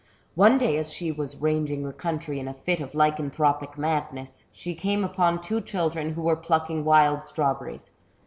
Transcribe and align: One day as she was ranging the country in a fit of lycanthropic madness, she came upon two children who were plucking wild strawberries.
One 0.33 0.57
day 0.57 0.79
as 0.79 0.91
she 0.91 1.11
was 1.11 1.35
ranging 1.37 1.83
the 1.83 1.93
country 1.93 2.39
in 2.39 2.47
a 2.47 2.55
fit 2.55 2.79
of 2.79 2.93
lycanthropic 2.95 3.77
madness, 3.77 4.47
she 4.51 4.73
came 4.73 5.03
upon 5.03 5.39
two 5.41 5.61
children 5.61 6.13
who 6.15 6.23
were 6.23 6.35
plucking 6.35 6.83
wild 6.83 7.23
strawberries. 7.23 7.91